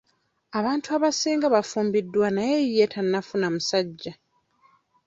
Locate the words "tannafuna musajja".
2.93-4.11